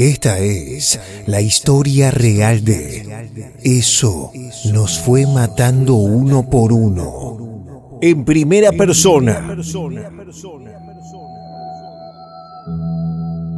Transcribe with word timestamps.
Esta 0.00 0.38
es 0.38 0.98
la 1.26 1.42
historia 1.42 2.10
real 2.10 2.64
de 2.64 3.52
Eso 3.62 4.32
nos 4.72 4.98
fue 4.98 5.26
matando 5.26 5.96
uno 5.96 6.48
por 6.48 6.72
uno. 6.72 7.98
En 8.00 8.24
primera 8.24 8.72
persona. 8.72 9.54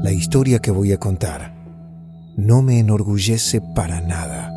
La 0.02 0.10
historia 0.10 0.58
que 0.58 0.72
voy 0.72 0.90
a 0.90 0.98
contar 0.98 1.54
no 2.36 2.60
me 2.60 2.80
enorgullece 2.80 3.60
para 3.60 4.00
nada, 4.00 4.50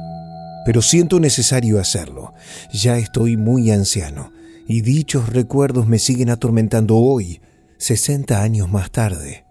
pero 0.66 0.82
siento 0.82 1.20
necesario 1.20 1.80
hacerlo. 1.80 2.34
Ya 2.74 2.98
estoy 2.98 3.38
muy 3.38 3.70
anciano 3.70 4.32
y 4.68 4.82
dichos 4.82 5.30
recuerdos 5.30 5.86
me 5.86 6.00
siguen 6.00 6.32
atormentando 6.32 6.96
hoy, 6.96 7.42
60 7.78 8.42
años 8.42 8.72
más 8.72 8.90
tarde. 8.90 9.45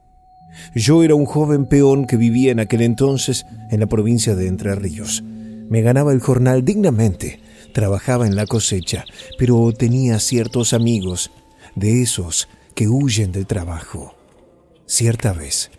Yo 0.74 1.02
era 1.02 1.14
un 1.14 1.26
joven 1.26 1.66
peón 1.66 2.06
que 2.06 2.16
vivía 2.16 2.52
en 2.52 2.60
aquel 2.60 2.82
entonces 2.82 3.46
en 3.70 3.80
la 3.80 3.86
provincia 3.86 4.34
de 4.34 4.48
Entre 4.48 4.74
Ríos. 4.74 5.22
Me 5.68 5.82
ganaba 5.82 6.12
el 6.12 6.20
jornal 6.20 6.64
dignamente, 6.64 7.40
trabajaba 7.72 8.26
en 8.26 8.36
la 8.36 8.46
cosecha, 8.46 9.04
pero 9.38 9.72
tenía 9.72 10.18
ciertos 10.20 10.72
amigos, 10.72 11.30
de 11.74 12.02
esos 12.02 12.48
que 12.74 12.88
huyen 12.88 13.32
del 13.32 13.46
trabajo. 13.46 14.14
Cierta 14.86 15.32
vez, 15.32 15.70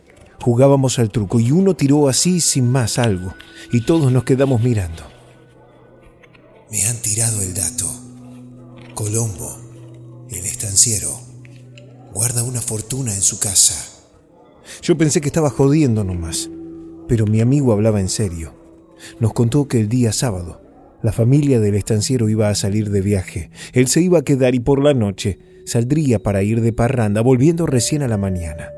jugábamos 0.41 0.99
al 0.99 1.09
truco 1.09 1.39
y 1.39 1.51
uno 1.51 1.75
tiró 1.75 2.07
así 2.07 2.41
sin 2.41 2.69
más 2.69 2.97
algo, 2.99 3.33
y 3.71 3.81
todos 3.81 4.11
nos 4.11 4.23
quedamos 4.23 4.61
mirando. 4.61 5.03
Me 6.71 6.83
han 6.85 6.97
tirado 6.97 7.41
el 7.41 7.53
dato. 7.53 7.85
Colombo, 8.93 9.57
el 10.29 10.45
estanciero, 10.45 11.19
guarda 12.13 12.43
una 12.43 12.61
fortuna 12.61 13.13
en 13.13 13.21
su 13.21 13.39
casa. 13.39 13.94
Yo 14.85 14.95
pensé 14.99 15.19
que 15.19 15.29
estaba 15.29 15.49
jodiendo 15.49 16.03
nomás, 16.03 16.51
pero 17.07 17.25
mi 17.25 17.41
amigo 17.41 17.73
hablaba 17.73 17.99
en 17.99 18.07
serio. 18.07 18.53
Nos 19.19 19.33
contó 19.33 19.67
que 19.67 19.79
el 19.79 19.89
día 19.89 20.13
sábado 20.13 20.61
la 21.01 21.11
familia 21.11 21.59
del 21.59 21.73
estanciero 21.73 22.29
iba 22.29 22.49
a 22.49 22.55
salir 22.55 22.91
de 22.91 23.01
viaje. 23.01 23.49
Él 23.73 23.87
se 23.87 24.01
iba 24.01 24.19
a 24.19 24.23
quedar 24.23 24.53
y 24.53 24.59
por 24.59 24.83
la 24.83 24.93
noche 24.93 25.39
saldría 25.65 26.21
para 26.21 26.43
ir 26.43 26.61
de 26.61 26.71
parranda, 26.71 27.21
volviendo 27.21 27.65
recién 27.65 28.03
a 28.03 28.07
la 28.07 28.17
mañana. 28.17 28.69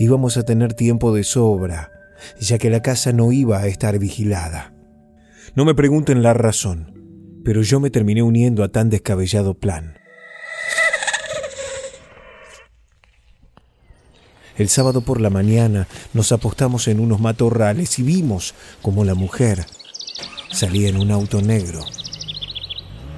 Íbamos 0.00 0.36
a 0.38 0.42
tener 0.42 0.74
tiempo 0.74 1.14
de 1.14 1.22
sobra, 1.22 1.92
ya 2.40 2.58
que 2.58 2.68
la 2.68 2.82
casa 2.82 3.12
no 3.12 3.30
iba 3.30 3.60
a 3.60 3.68
estar 3.68 3.96
vigilada. 4.00 4.74
No 5.54 5.64
me 5.64 5.76
pregunten 5.76 6.24
la 6.24 6.34
razón, 6.34 7.40
pero 7.44 7.62
yo 7.62 7.78
me 7.78 7.90
terminé 7.90 8.24
uniendo 8.24 8.64
a 8.64 8.72
tan 8.72 8.90
descabellado 8.90 9.54
plan. 9.54 9.98
El 14.58 14.68
sábado 14.68 15.02
por 15.02 15.20
la 15.20 15.30
mañana 15.30 15.86
nos 16.12 16.32
apostamos 16.32 16.88
en 16.88 16.98
unos 16.98 17.20
matorrales 17.20 17.96
y 18.00 18.02
vimos 18.02 18.54
como 18.82 19.04
la 19.04 19.14
mujer 19.14 19.64
salía 20.50 20.88
en 20.88 20.96
un 20.96 21.12
auto 21.12 21.40
negro. 21.40 21.80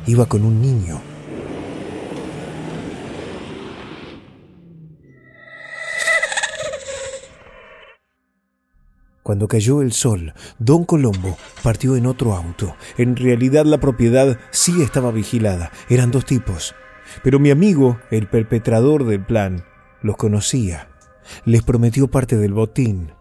Iba 0.07 0.27
con 0.27 0.45
un 0.45 0.61
niño. 0.61 1.01
Cuando 9.23 9.49
cayó 9.49 9.81
el 9.81 9.93
sol, 9.93 10.35
don 10.59 10.85
Colombo 10.85 11.39
partió 11.63 11.97
en 11.97 12.05
otro 12.05 12.35
auto. 12.35 12.75
En 12.99 13.17
realidad 13.17 13.65
la 13.65 13.79
propiedad 13.79 14.39
sí 14.51 14.83
estaba 14.83 15.11
vigilada. 15.11 15.71
Eran 15.89 16.11
dos 16.11 16.27
tipos. 16.27 16.75
Pero 17.23 17.39
mi 17.39 17.51
amigo, 17.51 17.99
el 18.11 18.29
perpetrador 18.29 19.07
del 19.07 19.25
plan, 19.25 19.65
los 20.03 20.17
conocía 20.17 20.90
les 21.45 21.63
prometió 21.63 22.09
parte 22.09 22.37
del 22.37 22.53
botín. 22.53 23.13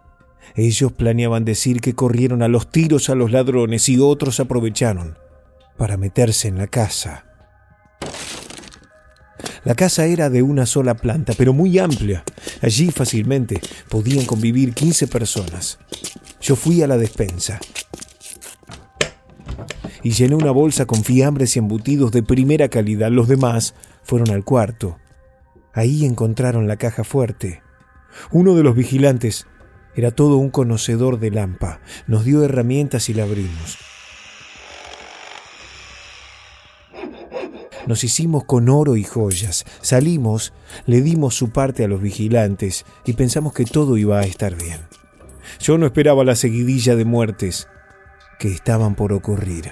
Ellos 0.55 0.91
planeaban 0.91 1.45
decir 1.45 1.81
que 1.81 1.95
corrieron 1.95 2.41
a 2.41 2.47
los 2.47 2.71
tiros 2.71 3.09
a 3.09 3.15
los 3.15 3.31
ladrones 3.31 3.87
y 3.89 3.99
otros 3.99 4.39
aprovecharon 4.39 5.17
para 5.77 5.97
meterse 5.97 6.47
en 6.47 6.57
la 6.57 6.67
casa. 6.67 7.25
La 9.63 9.75
casa 9.75 10.05
era 10.05 10.29
de 10.29 10.41
una 10.41 10.65
sola 10.65 10.95
planta, 10.95 11.33
pero 11.37 11.53
muy 11.53 11.77
amplia. 11.79 12.23
Allí 12.61 12.91
fácilmente 12.91 13.61
podían 13.89 14.25
convivir 14.25 14.73
15 14.73 15.07
personas. 15.07 15.79
Yo 16.41 16.55
fui 16.55 16.81
a 16.81 16.87
la 16.87 16.97
despensa 16.97 17.59
y 20.01 20.11
llené 20.11 20.35
una 20.35 20.51
bolsa 20.51 20.85
con 20.85 21.03
fiambres 21.03 21.55
y 21.55 21.59
embutidos 21.59 22.11
de 22.11 22.23
primera 22.23 22.69
calidad. 22.69 23.11
Los 23.11 23.27
demás 23.27 23.75
fueron 24.03 24.31
al 24.31 24.43
cuarto. 24.43 24.97
Ahí 25.73 26.05
encontraron 26.05 26.67
la 26.67 26.77
caja 26.77 27.03
fuerte 27.03 27.61
uno 28.31 28.55
de 28.55 28.63
los 28.63 28.75
vigilantes 28.75 29.47
era 29.95 30.11
todo 30.11 30.37
un 30.37 30.49
conocedor 30.49 31.19
de 31.19 31.31
Lampa. 31.31 31.81
Nos 32.07 32.25
dio 32.25 32.43
herramientas 32.43 33.09
y 33.09 33.13
la 33.13 33.23
abrimos. 33.23 33.77
Nos 37.87 38.03
hicimos 38.03 38.43
con 38.45 38.69
oro 38.69 38.95
y 38.95 39.03
joyas. 39.03 39.65
Salimos, 39.81 40.53
le 40.85 41.01
dimos 41.01 41.35
su 41.35 41.49
parte 41.49 41.83
a 41.83 41.87
los 41.87 42.01
vigilantes 42.01 42.85
y 43.03 43.13
pensamos 43.13 43.53
que 43.53 43.65
todo 43.65 43.97
iba 43.97 44.19
a 44.19 44.23
estar 44.23 44.55
bien. 44.55 44.79
Yo 45.59 45.77
no 45.77 45.87
esperaba 45.87 46.23
la 46.23 46.35
seguidilla 46.35 46.95
de 46.95 47.05
muertes 47.05 47.67
que 48.37 48.53
estaban 48.53 48.95
por 48.95 49.11
ocurrir. 49.11 49.71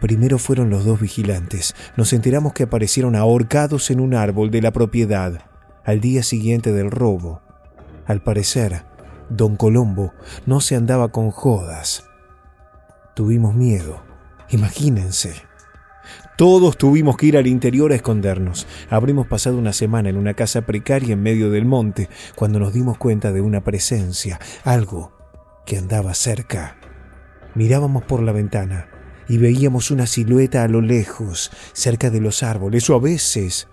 Primero 0.00 0.38
fueron 0.38 0.70
los 0.70 0.84
dos 0.84 1.00
vigilantes. 1.00 1.74
Nos 1.96 2.12
enteramos 2.12 2.54
que 2.54 2.62
aparecieron 2.62 3.14
ahorcados 3.14 3.90
en 3.90 4.00
un 4.00 4.14
árbol 4.14 4.50
de 4.50 4.62
la 4.62 4.72
propiedad 4.72 5.42
al 5.88 6.02
día 6.02 6.22
siguiente 6.22 6.70
del 6.70 6.90
robo. 6.90 7.40
Al 8.04 8.22
parecer, 8.22 8.84
don 9.30 9.56
Colombo 9.56 10.12
no 10.44 10.60
se 10.60 10.76
andaba 10.76 11.08
con 11.08 11.30
jodas. 11.30 12.04
Tuvimos 13.14 13.54
miedo, 13.54 14.02
imagínense. 14.50 15.32
Todos 16.36 16.76
tuvimos 16.76 17.16
que 17.16 17.24
ir 17.24 17.38
al 17.38 17.46
interior 17.46 17.90
a 17.90 17.94
escondernos. 17.94 18.66
Habríamos 18.90 19.28
pasado 19.28 19.56
una 19.56 19.72
semana 19.72 20.10
en 20.10 20.18
una 20.18 20.34
casa 20.34 20.60
precaria 20.60 21.14
en 21.14 21.22
medio 21.22 21.50
del 21.50 21.64
monte 21.64 22.10
cuando 22.36 22.58
nos 22.58 22.74
dimos 22.74 22.98
cuenta 22.98 23.32
de 23.32 23.40
una 23.40 23.64
presencia, 23.64 24.38
algo 24.64 25.16
que 25.64 25.78
andaba 25.78 26.12
cerca. 26.12 26.76
Mirábamos 27.54 28.02
por 28.02 28.22
la 28.22 28.32
ventana 28.32 28.88
y 29.26 29.38
veíamos 29.38 29.90
una 29.90 30.06
silueta 30.06 30.64
a 30.64 30.68
lo 30.68 30.82
lejos, 30.82 31.50
cerca 31.72 32.10
de 32.10 32.20
los 32.20 32.42
árboles, 32.42 32.90
o 32.90 32.94
a 32.94 33.00
veces 33.00 33.68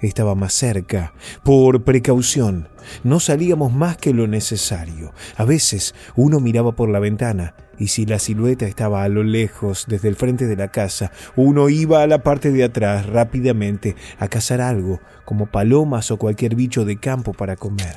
estaba 0.00 0.34
más 0.34 0.52
cerca. 0.52 1.12
Por 1.42 1.84
precaución, 1.84 2.68
no 3.02 3.20
salíamos 3.20 3.72
más 3.72 3.96
que 3.96 4.12
lo 4.12 4.26
necesario. 4.26 5.12
A 5.36 5.44
veces 5.44 5.94
uno 6.16 6.40
miraba 6.40 6.72
por 6.72 6.88
la 6.88 6.98
ventana 6.98 7.54
y 7.78 7.88
si 7.88 8.06
la 8.06 8.18
silueta 8.18 8.66
estaba 8.66 9.02
a 9.02 9.08
lo 9.08 9.22
lejos, 9.22 9.86
desde 9.88 10.08
el 10.08 10.16
frente 10.16 10.46
de 10.46 10.56
la 10.56 10.68
casa, 10.68 11.10
uno 11.36 11.68
iba 11.68 12.02
a 12.02 12.06
la 12.06 12.22
parte 12.22 12.50
de 12.52 12.64
atrás 12.64 13.06
rápidamente 13.06 13.96
a 14.18 14.28
cazar 14.28 14.60
algo, 14.60 15.00
como 15.24 15.46
palomas 15.46 16.10
o 16.10 16.18
cualquier 16.18 16.54
bicho 16.54 16.84
de 16.84 16.98
campo 16.98 17.32
para 17.32 17.56
comer. 17.56 17.96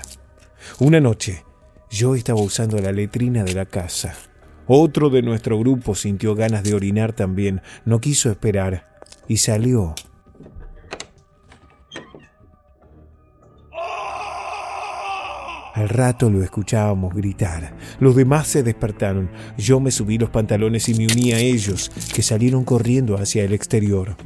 Una 0.79 0.99
noche, 0.99 1.43
yo 1.89 2.15
estaba 2.15 2.41
usando 2.41 2.79
la 2.79 2.91
letrina 2.91 3.43
de 3.43 3.53
la 3.53 3.65
casa. 3.65 4.15
Otro 4.65 5.09
de 5.09 5.21
nuestro 5.21 5.57
grupo 5.59 5.95
sintió 5.95 6.35
ganas 6.35 6.63
de 6.63 6.73
orinar 6.73 7.13
también, 7.13 7.61
no 7.85 8.01
quiso 8.01 8.29
esperar 8.29 8.99
y 9.27 9.37
salió 9.37 9.95
Al 15.77 15.89
rato 15.89 16.31
lo 16.31 16.43
escuchábamos 16.43 17.13
gritar. 17.13 17.71
Los 17.99 18.15
demás 18.15 18.47
se 18.47 18.63
despertaron. 18.63 19.29
Yo 19.59 19.79
me 19.79 19.91
subí 19.91 20.17
los 20.17 20.31
pantalones 20.31 20.89
y 20.89 20.95
me 20.95 21.05
uní 21.05 21.33
a 21.33 21.37
ellos, 21.37 21.91
que 22.15 22.23
salieron 22.23 22.63
corriendo 22.63 23.15
hacia 23.15 23.43
el 23.43 23.53
exterior. 23.53 24.17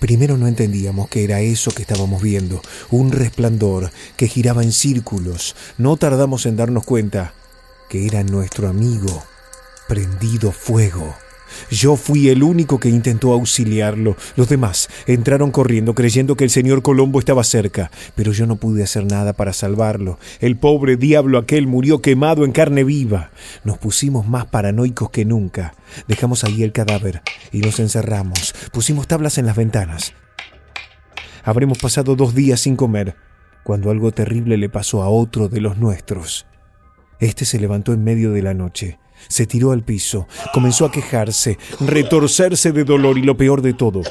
Primero 0.00 0.36
no 0.36 0.48
entendíamos 0.48 1.08
qué 1.08 1.22
era 1.22 1.38
eso 1.42 1.70
que 1.70 1.82
estábamos 1.82 2.20
viendo, 2.20 2.60
un 2.90 3.12
resplandor 3.12 3.92
que 4.16 4.26
giraba 4.26 4.64
en 4.64 4.72
círculos. 4.72 5.54
No 5.76 5.96
tardamos 5.96 6.44
en 6.46 6.56
darnos 6.56 6.84
cuenta 6.84 7.34
que 7.88 8.04
era 8.04 8.24
nuestro 8.24 8.68
amigo, 8.68 9.22
prendido 9.86 10.50
fuego. 10.50 11.14
Yo 11.70 11.96
fui 11.96 12.28
el 12.28 12.42
único 12.42 12.78
que 12.78 12.88
intentó 12.88 13.32
auxiliarlo. 13.32 14.16
Los 14.36 14.48
demás 14.48 14.88
entraron 15.06 15.50
corriendo 15.50 15.94
creyendo 15.94 16.36
que 16.36 16.44
el 16.44 16.50
señor 16.50 16.82
Colombo 16.82 17.18
estaba 17.18 17.44
cerca, 17.44 17.90
pero 18.14 18.32
yo 18.32 18.46
no 18.46 18.56
pude 18.56 18.82
hacer 18.82 19.04
nada 19.04 19.32
para 19.32 19.52
salvarlo. 19.52 20.18
El 20.40 20.56
pobre 20.56 20.96
diablo 20.96 21.38
aquel 21.38 21.66
murió 21.66 22.00
quemado 22.00 22.44
en 22.44 22.52
carne 22.52 22.84
viva. 22.84 23.30
Nos 23.64 23.78
pusimos 23.78 24.26
más 24.26 24.46
paranoicos 24.46 25.10
que 25.10 25.24
nunca. 25.24 25.74
Dejamos 26.06 26.44
ahí 26.44 26.62
el 26.62 26.72
cadáver 26.72 27.22
y 27.52 27.60
nos 27.60 27.80
encerramos. 27.80 28.54
Pusimos 28.72 29.06
tablas 29.06 29.38
en 29.38 29.46
las 29.46 29.56
ventanas. 29.56 30.14
Habremos 31.44 31.78
pasado 31.78 32.14
dos 32.14 32.34
días 32.34 32.60
sin 32.60 32.76
comer 32.76 33.16
cuando 33.64 33.90
algo 33.90 34.12
terrible 34.12 34.56
le 34.56 34.68
pasó 34.68 35.02
a 35.02 35.08
otro 35.08 35.48
de 35.48 35.60
los 35.60 35.78
nuestros. 35.78 36.46
Este 37.20 37.44
se 37.44 37.58
levantó 37.58 37.92
en 37.92 38.04
medio 38.04 38.32
de 38.32 38.42
la 38.42 38.54
noche 38.54 38.98
se 39.28 39.46
tiró 39.46 39.72
al 39.72 39.82
piso, 39.82 40.28
comenzó 40.52 40.84
a 40.84 40.92
quejarse, 40.92 41.58
retorcerse 41.80 42.72
de 42.72 42.84
dolor 42.84 43.18
y 43.18 43.22
lo 43.22 43.36
peor 43.36 43.62
de 43.62 43.74
todo, 43.74 44.02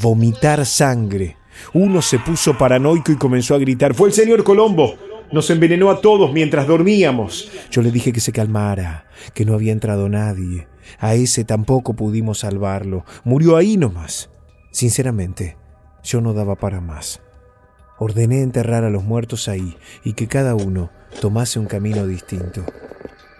vomitar 0.00 0.64
sangre. 0.66 1.36
Uno 1.72 2.02
se 2.02 2.18
puso 2.18 2.56
paranoico 2.56 3.12
y 3.12 3.16
comenzó 3.16 3.54
a 3.54 3.58
gritar, 3.58 3.94
fue 3.94 4.08
el 4.08 4.14
señor 4.14 4.44
Colombo. 4.44 4.96
Nos 5.32 5.50
envenenó 5.50 5.90
a 5.90 6.00
todos 6.00 6.32
mientras 6.32 6.66
dormíamos. 6.66 7.50
Yo 7.70 7.82
le 7.82 7.90
dije 7.90 8.12
que 8.12 8.20
se 8.20 8.32
calmara, 8.32 9.06
que 9.32 9.44
no 9.44 9.54
había 9.54 9.72
entrado 9.72 10.08
nadie. 10.08 10.68
A 10.98 11.14
ese 11.14 11.44
tampoco 11.44 11.94
pudimos 11.94 12.40
salvarlo. 12.40 13.04
Murió 13.24 13.56
ahí 13.56 13.76
nomás. 13.76 14.30
Sinceramente, 14.70 15.56
yo 16.04 16.20
no 16.20 16.34
daba 16.34 16.56
para 16.56 16.80
más. 16.80 17.20
Ordené 17.98 18.42
enterrar 18.42 18.84
a 18.84 18.90
los 18.90 19.04
muertos 19.04 19.48
ahí 19.48 19.76
y 20.04 20.12
que 20.12 20.26
cada 20.26 20.54
uno 20.54 20.90
tomase 21.20 21.58
un 21.58 21.66
camino 21.66 22.06
distinto. 22.06 22.64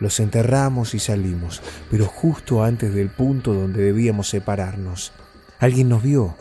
Los 0.05 0.21
enterramos 0.21 0.95
y 0.95 0.99
salimos, 0.99 1.63
pero 1.91 2.05
justo 2.05 2.63
antes 2.63 2.93
del 2.93 3.09
punto 3.09 3.55
donde 3.55 3.83
debíamos 3.83 4.29
separarnos. 4.29 5.13
Alguien 5.59 5.89
nos 5.89 6.03
vio 6.03 6.35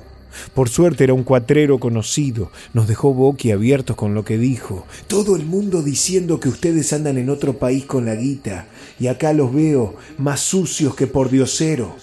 por 0.54 0.68
suerte 0.68 1.06
era 1.06 1.14
un 1.14 1.24
cuatrero 1.24 1.80
conocido. 1.80 2.52
Nos 2.74 2.90
dejó 2.90 3.14
boquiabiertos 3.14 3.96
con 3.96 4.16
lo 4.16 4.26
que 4.26 4.38
dijo. 4.38 4.86
Todo 5.08 5.38
el 5.38 5.46
mundo 5.46 5.82
diciendo 5.82 6.42
que 6.42 6.50
ustedes 6.50 6.92
andan 6.92 7.18
en 7.18 7.30
otro 7.30 7.58
país 7.58 7.86
con 7.86 8.06
la 8.06 8.16
guita. 8.16 8.68
Y 9.00 9.08
acá 9.08 9.32
los 9.32 9.54
veo 9.54 9.96
más 10.18 10.42
sucios 10.42 10.94
que 10.94 11.08
por 11.08 11.30
diosero. 11.30 11.96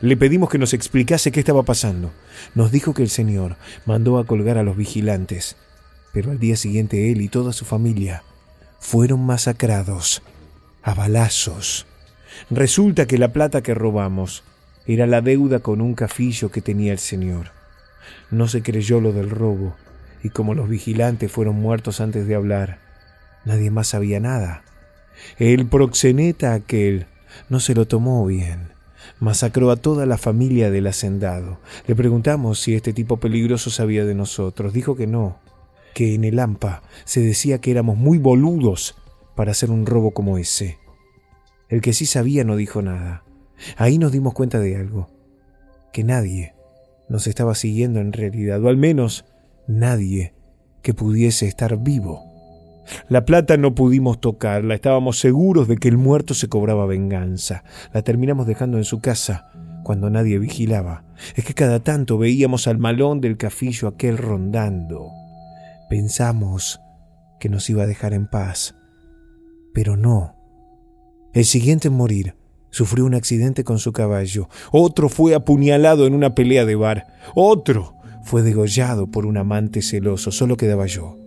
Le 0.00 0.16
pedimos 0.16 0.48
que 0.48 0.56
nos 0.56 0.72
explicase 0.72 1.30
qué 1.30 1.40
estaba 1.40 1.62
pasando. 1.62 2.10
Nos 2.54 2.72
dijo 2.72 2.94
que 2.94 3.02
el 3.02 3.10
señor 3.10 3.56
mandó 3.84 4.16
a 4.16 4.24
colgar 4.24 4.56
a 4.56 4.62
los 4.62 4.78
vigilantes. 4.78 5.56
Pero 6.14 6.30
al 6.30 6.38
día 6.38 6.56
siguiente 6.56 7.12
él 7.12 7.20
y 7.20 7.28
toda 7.28 7.52
su 7.52 7.66
familia 7.66 8.22
fueron 8.80 9.26
masacrados 9.26 10.22
a 10.82 10.94
balazos. 10.94 11.86
Resulta 12.50 13.06
que 13.06 13.18
la 13.18 13.32
plata 13.32 13.62
que 13.62 13.74
robamos 13.74 14.42
era 14.86 15.06
la 15.06 15.20
deuda 15.20 15.60
con 15.60 15.80
un 15.80 15.94
cafillo 15.94 16.50
que 16.50 16.60
tenía 16.60 16.92
el 16.92 16.98
señor. 16.98 17.52
No 18.30 18.48
se 18.48 18.62
creyó 18.62 19.00
lo 19.00 19.12
del 19.12 19.30
robo, 19.30 19.76
y 20.22 20.30
como 20.30 20.54
los 20.54 20.68
vigilantes 20.68 21.30
fueron 21.30 21.56
muertos 21.56 22.00
antes 22.00 22.26
de 22.26 22.34
hablar, 22.34 22.78
nadie 23.44 23.70
más 23.70 23.88
sabía 23.88 24.20
nada. 24.20 24.64
El 25.38 25.66
proxeneta 25.66 26.54
aquel 26.54 27.06
no 27.48 27.60
se 27.60 27.74
lo 27.74 27.86
tomó 27.86 28.24
bien. 28.26 28.72
Masacró 29.20 29.70
a 29.70 29.76
toda 29.76 30.06
la 30.06 30.18
familia 30.18 30.70
del 30.70 30.86
hacendado. 30.86 31.60
Le 31.86 31.94
preguntamos 31.94 32.58
si 32.60 32.74
este 32.74 32.92
tipo 32.92 33.18
peligroso 33.18 33.70
sabía 33.70 34.04
de 34.04 34.14
nosotros. 34.14 34.72
Dijo 34.72 34.96
que 34.96 35.06
no, 35.06 35.38
que 35.94 36.14
en 36.14 36.24
el 36.24 36.38
AMPA 36.38 36.82
se 37.04 37.20
decía 37.20 37.60
que 37.60 37.70
éramos 37.70 37.96
muy 37.96 38.18
boludos 38.18 38.96
para 39.34 39.52
hacer 39.52 39.70
un 39.70 39.86
robo 39.86 40.12
como 40.12 40.38
ese. 40.38 40.78
El 41.68 41.80
que 41.80 41.92
sí 41.92 42.06
sabía 42.06 42.44
no 42.44 42.56
dijo 42.56 42.82
nada. 42.82 43.24
Ahí 43.76 43.98
nos 43.98 44.12
dimos 44.12 44.34
cuenta 44.34 44.58
de 44.58 44.76
algo, 44.76 45.08
que 45.92 46.04
nadie 46.04 46.54
nos 47.08 47.26
estaba 47.26 47.54
siguiendo 47.54 48.00
en 48.00 48.12
realidad, 48.12 48.62
o 48.62 48.68
al 48.68 48.76
menos 48.76 49.24
nadie 49.66 50.34
que 50.82 50.94
pudiese 50.94 51.46
estar 51.46 51.78
vivo. 51.78 52.24
La 53.08 53.24
plata 53.24 53.56
no 53.56 53.74
pudimos 53.74 54.20
tocarla, 54.20 54.74
estábamos 54.74 55.18
seguros 55.18 55.68
de 55.68 55.76
que 55.76 55.88
el 55.88 55.98
muerto 55.98 56.34
se 56.34 56.48
cobraba 56.48 56.86
venganza. 56.86 57.64
La 57.92 58.02
terminamos 58.02 58.46
dejando 58.46 58.78
en 58.78 58.84
su 58.84 59.00
casa 59.00 59.50
cuando 59.84 60.10
nadie 60.10 60.38
vigilaba. 60.38 61.04
Es 61.36 61.44
que 61.44 61.54
cada 61.54 61.80
tanto 61.80 62.18
veíamos 62.18 62.66
al 62.66 62.78
malón 62.78 63.20
del 63.20 63.36
cafillo 63.36 63.88
aquel 63.88 64.18
rondando. 64.18 65.08
Pensamos 65.88 66.80
que 67.38 67.48
nos 67.48 67.68
iba 67.70 67.84
a 67.84 67.86
dejar 67.86 68.14
en 68.14 68.26
paz, 68.26 68.74
pero 69.72 69.96
no. 69.96 70.36
El 71.32 71.44
siguiente 71.44 71.88
en 71.88 71.94
morir 71.94 72.36
Sufrió 72.72 73.04
un 73.04 73.14
accidente 73.14 73.64
con 73.64 73.78
su 73.78 73.92
caballo. 73.92 74.48
Otro 74.72 75.10
fue 75.10 75.34
apuñalado 75.34 76.06
en 76.06 76.14
una 76.14 76.34
pelea 76.34 76.64
de 76.64 76.74
bar. 76.74 77.06
Otro 77.34 77.94
fue 78.24 78.40
degollado 78.42 79.10
por 79.10 79.26
un 79.26 79.36
amante 79.36 79.82
celoso. 79.82 80.32
Solo 80.32 80.56
quedaba 80.56 80.86
yo. 80.86 81.18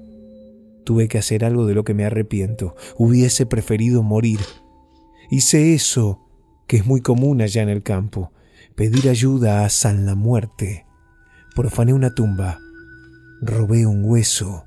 Tuve 0.85 1.07
que 1.07 1.19
hacer 1.19 1.45
algo 1.45 1.67
de 1.67 1.75
lo 1.75 1.83
que 1.83 1.93
me 1.93 2.03
arrepiento. 2.03 2.75
Hubiese 2.97 3.45
preferido 3.45 4.01
morir. 4.01 4.39
Hice 5.29 5.75
eso, 5.75 6.19
que 6.65 6.77
es 6.77 6.87
muy 6.87 7.01
común 7.01 7.43
allá 7.43 7.61
en 7.61 7.69
el 7.69 7.83
campo. 7.83 8.31
Pedir 8.75 9.07
ayuda 9.07 9.65
a 9.65 9.69
San 9.69 10.07
la 10.07 10.15
Muerte. 10.15 10.87
Profané 11.55 11.93
una 11.93 12.15
tumba. 12.15 12.57
Robé 13.39 13.85
un 13.85 14.03
hueso. 14.03 14.65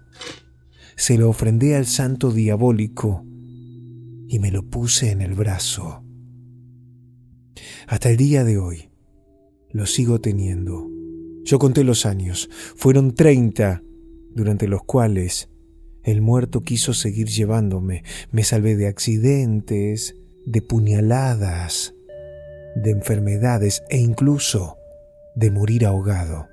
Se 0.94 1.18
lo 1.18 1.28
ofrendé 1.28 1.74
al 1.74 1.86
santo 1.86 2.30
diabólico 2.30 3.24
y 4.28 4.38
me 4.38 4.50
lo 4.50 4.62
puse 4.62 5.10
en 5.10 5.22
el 5.22 5.34
brazo. 5.34 6.04
Hasta 7.86 8.10
el 8.10 8.16
día 8.16 8.44
de 8.44 8.58
hoy 8.58 8.90
lo 9.70 9.86
sigo 9.86 10.20
teniendo. 10.20 10.88
Yo 11.44 11.58
conté 11.58 11.82
los 11.82 12.06
años, 12.06 12.50
fueron 12.76 13.14
treinta, 13.14 13.82
durante 14.34 14.68
los 14.68 14.84
cuales 14.84 15.48
el 16.02 16.20
muerto 16.20 16.62
quiso 16.62 16.94
seguir 16.94 17.28
llevándome. 17.28 18.04
Me 18.30 18.44
salvé 18.44 18.76
de 18.76 18.86
accidentes, 18.86 20.14
de 20.46 20.62
puñaladas, 20.62 21.94
de 22.76 22.90
enfermedades 22.90 23.82
e 23.88 23.98
incluso 23.98 24.76
de 25.34 25.50
morir 25.50 25.86
ahogado. 25.86 26.48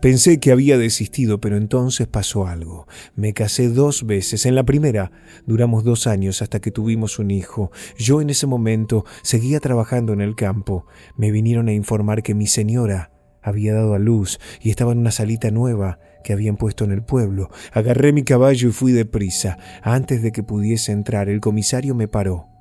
Pensé 0.00 0.40
que 0.40 0.52
había 0.52 0.78
desistido, 0.78 1.40
pero 1.40 1.56
entonces 1.56 2.06
pasó 2.06 2.46
algo. 2.46 2.86
Me 3.14 3.32
casé 3.32 3.68
dos 3.68 4.06
veces. 4.06 4.46
En 4.46 4.54
la 4.54 4.64
primera 4.64 5.12
duramos 5.46 5.84
dos 5.84 6.06
años 6.06 6.42
hasta 6.42 6.60
que 6.60 6.70
tuvimos 6.70 7.18
un 7.18 7.30
hijo. 7.30 7.70
Yo 7.98 8.20
en 8.20 8.30
ese 8.30 8.46
momento 8.46 9.04
seguía 9.22 9.60
trabajando 9.60 10.12
en 10.12 10.20
el 10.20 10.34
campo. 10.34 10.86
Me 11.16 11.30
vinieron 11.30 11.68
a 11.68 11.72
informar 11.72 12.22
que 12.22 12.34
mi 12.34 12.46
señora 12.46 13.10
había 13.42 13.74
dado 13.74 13.94
a 13.94 13.98
luz 13.98 14.40
y 14.60 14.70
estaba 14.70 14.92
en 14.92 14.98
una 14.98 15.12
salita 15.12 15.50
nueva 15.50 16.00
que 16.24 16.32
habían 16.32 16.56
puesto 16.56 16.84
en 16.84 16.90
el 16.90 17.04
pueblo. 17.04 17.50
Agarré 17.72 18.12
mi 18.12 18.24
caballo 18.24 18.68
y 18.68 18.72
fui 18.72 18.92
deprisa. 18.92 19.58
Antes 19.82 20.22
de 20.22 20.32
que 20.32 20.42
pudiese 20.42 20.90
entrar, 20.90 21.28
el 21.28 21.40
comisario 21.40 21.94
me 21.94 22.08
paró. 22.08 22.55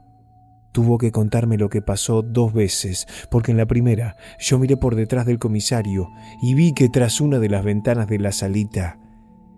Tuvo 0.76 0.98
que 0.98 1.14
contarme 1.14 1.58
lo 1.58 1.70
que 1.70 1.82
pasó 1.82 2.22
dos 2.22 2.52
veces, 2.52 3.08
porque 3.32 3.52
en 3.52 3.58
la 3.58 3.66
primera 3.66 4.18
yo 4.42 4.60
miré 4.60 4.76
por 4.76 4.96
detrás 4.96 5.26
del 5.26 5.40
comisario 5.40 6.10
y 6.42 6.54
vi 6.54 6.74
que 6.74 6.90
tras 6.90 7.22
una 7.22 7.40
de 7.40 7.48
las 7.48 7.64
ventanas 7.64 8.10
de 8.10 8.20
la 8.20 8.34
salita 8.34 9.00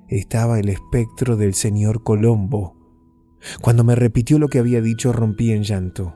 estaba 0.07 0.59
el 0.59 0.69
espectro 0.69 1.35
del 1.35 1.55
señor 1.55 2.03
Colombo. 2.03 2.77
Cuando 3.61 3.83
me 3.83 3.95
repitió 3.95 4.37
lo 4.37 4.47
que 4.47 4.59
había 4.59 4.79
dicho 4.79 5.11
rompí 5.11 5.53
en 5.53 5.63
llanto. 5.63 6.15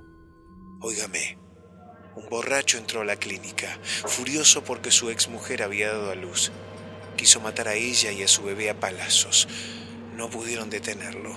Óigame, 0.82 1.40
un 2.16 2.30
borracho 2.30 2.78
entró 2.78 3.02
a 3.02 3.06
la 3.06 3.16
clínica, 3.16 3.80
furioso 3.82 4.64
porque 4.64 4.92
su 4.92 5.10
exmujer 5.10 5.64
había 5.64 5.88
dado 5.88 6.12
a 6.12 6.16
luz. 6.16 6.52
Quiso 7.16 7.42
matar 7.42 7.70
a 7.70 7.74
ella 7.74 8.12
y 8.12 8.22
a 8.22 8.28
su 8.28 8.44
bebé 8.44 8.70
a 8.70 8.80
palazos. 8.80 9.48
No 10.16 10.30
pudieron 10.30 10.70
detenerlo, 10.70 11.32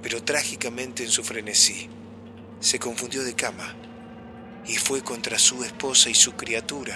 pero 0.00 0.24
trágicamente 0.24 1.04
en 1.04 1.10
su 1.10 1.22
frenesí 1.22 1.90
se 2.60 2.78
confundió 2.78 3.22
de 3.24 3.34
cama 3.34 3.74
y 4.66 4.74
fue 4.74 5.02
contra 5.02 5.38
su 5.38 5.64
esposa 5.64 6.10
y 6.10 6.14
su 6.14 6.32
criatura. 6.32 6.94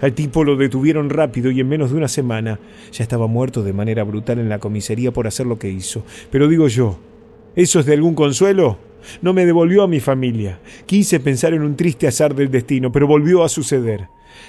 Al 0.00 0.14
tipo 0.14 0.44
lo 0.44 0.56
detuvieron 0.56 1.10
rápido 1.10 1.50
y 1.50 1.60
en 1.60 1.68
menos 1.68 1.90
de 1.90 1.96
una 1.96 2.08
semana 2.08 2.58
ya 2.92 3.02
estaba 3.02 3.26
muerto 3.26 3.62
de 3.62 3.72
manera 3.72 4.02
brutal 4.04 4.38
en 4.38 4.48
la 4.48 4.58
comisaría 4.58 5.12
por 5.12 5.26
hacer 5.26 5.46
lo 5.46 5.58
que 5.58 5.70
hizo. 5.70 6.04
Pero 6.30 6.48
digo 6.48 6.68
yo, 6.68 6.98
¿eso 7.54 7.80
es 7.80 7.86
de 7.86 7.94
algún 7.94 8.14
consuelo? 8.14 8.87
No 9.22 9.32
me 9.32 9.46
devolvió 9.46 9.82
a 9.82 9.88
mi 9.88 10.00
familia. 10.00 10.60
Quise 10.86 11.20
pensar 11.20 11.54
en 11.54 11.62
un 11.62 11.76
triste 11.76 12.06
azar 12.06 12.34
del 12.34 12.50
destino, 12.50 12.92
pero 12.92 13.06
volvió 13.06 13.44
a 13.44 13.48
suceder. 13.48 14.08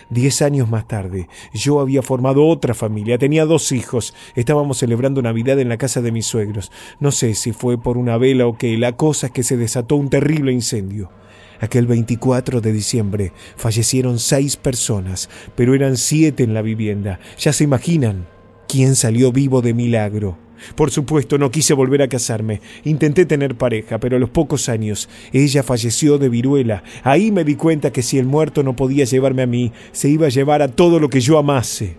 Diez 0.10 0.42
años 0.42 0.70
más 0.70 0.88
tarde, 0.88 1.28
yo 1.54 1.80
había 1.80 2.02
formado 2.02 2.46
otra 2.46 2.74
familia, 2.74 3.18
tenía 3.18 3.46
dos 3.46 3.72
hijos, 3.72 4.14
estábamos 4.36 4.78
celebrando 4.78 5.22
Navidad 5.22 5.60
en 5.60 5.70
la 5.70 5.78
casa 5.78 6.02
de 6.02 6.12
mis 6.12 6.26
suegros. 6.26 6.72
No 7.00 7.12
sé 7.12 7.36
si 7.36 7.52
fue 7.52 7.78
por 7.78 7.98
una 7.98 8.18
vela 8.18 8.48
o 8.48 8.58
qué, 8.58 8.78
la 8.78 8.94
cosa 8.94 9.28
es 9.28 9.34
que 9.34 9.44
se 9.44 9.58
desató 9.58 9.96
un 9.96 10.10
terrible 10.10 10.52
incendio. 10.52 11.12
Aquel 11.60 11.88
24 11.88 12.62
de 12.62 12.72
diciembre 12.72 13.34
fallecieron 13.58 14.18
seis 14.20 14.56
personas, 14.56 15.30
pero 15.56 15.76
eran 15.76 15.98
siete 15.98 16.44
en 16.44 16.54
la 16.54 16.62
vivienda. 16.62 17.20
Ya 17.38 17.52
se 17.52 17.66
imaginan 17.66 18.28
quién 18.68 18.96
salió 18.96 19.32
vivo 19.32 19.62
de 19.62 19.74
milagro. 19.74 20.38
Por 20.76 20.92
supuesto, 20.92 21.38
no 21.38 21.52
quise 21.52 21.74
volver 21.74 22.02
a 22.02 22.08
casarme. 22.08 22.62
Intenté 22.84 23.26
tener 23.26 23.56
pareja, 23.56 24.00
pero 24.00 24.18
a 24.18 24.20
los 24.20 24.30
pocos 24.30 24.70
años 24.70 25.10
ella 25.32 25.64
falleció 25.64 26.18
de 26.18 26.30
viruela. 26.30 26.84
Ahí 27.04 27.32
me 27.32 27.44
di 27.44 27.56
cuenta 27.56 27.92
que 27.92 28.04
si 28.04 28.18
el 28.18 28.26
muerto 28.26 28.64
no 28.64 28.76
podía 28.76 29.06
llevarme 29.06 29.44
a 29.44 29.48
mí, 29.48 29.72
se 29.92 30.10
iba 30.10 30.28
a 30.28 30.30
llevar 30.30 30.62
a 30.62 30.68
todo 30.70 31.00
lo 31.00 31.10
que 31.10 31.22
yo 31.22 31.38
amase. 31.38 31.98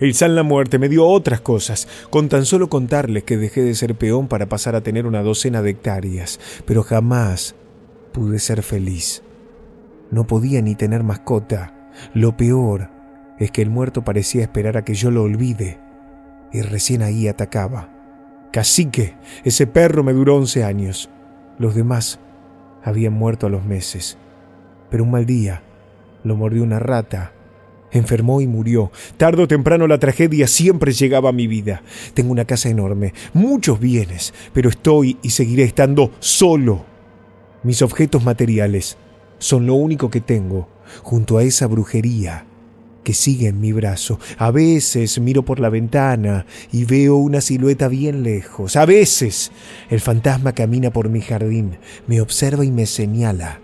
El 0.00 0.14
San 0.14 0.34
la 0.34 0.42
Muerte 0.42 0.80
me 0.80 0.88
dio 0.88 1.06
otras 1.06 1.40
cosas, 1.40 1.86
con 2.10 2.28
tan 2.28 2.44
solo 2.44 2.68
contarles 2.68 3.22
que 3.22 3.36
dejé 3.36 3.62
de 3.62 3.76
ser 3.76 3.94
peón 3.94 4.26
para 4.26 4.48
pasar 4.48 4.74
a 4.74 4.80
tener 4.80 5.06
una 5.06 5.22
docena 5.22 5.62
de 5.62 5.70
hectáreas, 5.70 6.40
pero 6.66 6.82
jamás 6.82 7.54
pude 8.12 8.40
ser 8.40 8.64
feliz. 8.64 9.22
No 10.10 10.26
podía 10.26 10.60
ni 10.60 10.74
tener 10.74 11.04
mascota. 11.04 11.90
Lo 12.14 12.36
peor 12.36 12.90
es 13.38 13.52
que 13.52 13.62
el 13.62 13.70
muerto 13.70 14.02
parecía 14.02 14.42
esperar 14.42 14.76
a 14.76 14.84
que 14.84 14.94
yo 14.94 15.10
lo 15.10 15.22
olvide 15.22 15.78
y 16.52 16.62
recién 16.62 17.02
ahí 17.02 17.28
atacaba. 17.28 17.88
Cacique, 18.52 19.14
ese 19.44 19.66
perro 19.66 20.02
me 20.02 20.12
duró 20.12 20.36
once 20.36 20.64
años. 20.64 21.08
Los 21.58 21.74
demás 21.74 22.18
habían 22.84 23.12
muerto 23.12 23.46
a 23.46 23.50
los 23.50 23.64
meses. 23.64 24.18
Pero 24.90 25.04
un 25.04 25.10
mal 25.10 25.26
día 25.26 25.62
lo 26.22 26.36
mordió 26.36 26.62
una 26.62 26.78
rata 26.78 27.32
Enfermó 27.92 28.40
y 28.40 28.46
murió. 28.46 28.90
Tardo 29.18 29.42
o 29.42 29.48
temprano 29.48 29.86
la 29.86 29.98
tragedia 29.98 30.46
siempre 30.46 30.92
llegaba 30.92 31.28
a 31.28 31.32
mi 31.32 31.46
vida. 31.46 31.82
Tengo 32.14 32.32
una 32.32 32.46
casa 32.46 32.70
enorme, 32.70 33.12
muchos 33.34 33.78
bienes, 33.78 34.32
pero 34.54 34.70
estoy 34.70 35.18
y 35.22 35.30
seguiré 35.30 35.64
estando 35.64 36.10
solo. 36.18 36.84
Mis 37.62 37.82
objetos 37.82 38.24
materiales 38.24 38.96
son 39.38 39.66
lo 39.66 39.74
único 39.74 40.10
que 40.10 40.20
tengo 40.22 40.68
junto 41.02 41.36
a 41.36 41.44
esa 41.44 41.66
brujería 41.66 42.46
que 43.02 43.14
sigue 43.14 43.48
en 43.48 43.60
mi 43.60 43.72
brazo. 43.72 44.18
A 44.38 44.50
veces 44.50 45.18
miro 45.20 45.44
por 45.44 45.60
la 45.60 45.68
ventana 45.68 46.46
y 46.70 46.84
veo 46.84 47.16
una 47.16 47.40
silueta 47.40 47.88
bien 47.88 48.22
lejos. 48.22 48.76
A 48.76 48.86
veces 48.86 49.52
el 49.90 50.00
fantasma 50.00 50.52
camina 50.52 50.90
por 50.92 51.08
mi 51.08 51.20
jardín, 51.20 51.78
me 52.06 52.20
observa 52.20 52.64
y 52.64 52.70
me 52.70 52.86
señala. 52.86 53.60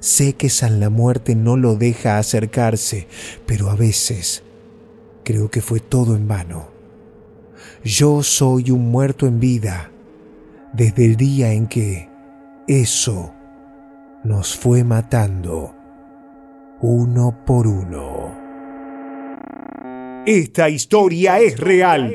Sé 0.00 0.34
que 0.34 0.50
San 0.50 0.78
la 0.78 0.90
muerte 0.90 1.34
no 1.34 1.56
lo 1.56 1.74
deja 1.76 2.18
acercarse, 2.18 3.08
pero 3.46 3.70
a 3.70 3.74
veces 3.74 4.42
creo 5.24 5.50
que 5.50 5.60
fue 5.60 5.80
todo 5.80 6.14
en 6.14 6.28
vano. 6.28 6.68
Yo 7.82 8.22
soy 8.22 8.70
un 8.70 8.90
muerto 8.90 9.26
en 9.26 9.40
vida 9.40 9.90
desde 10.72 11.06
el 11.06 11.16
día 11.16 11.52
en 11.52 11.66
que 11.66 12.08
eso 12.68 13.32
nos 14.24 14.56
fue 14.56 14.84
matando 14.84 15.74
uno 16.80 17.44
por 17.46 17.66
uno. 17.66 18.45
Esta 20.26 20.68
historia 20.68 21.38
es 21.38 21.56
real. 21.56 22.12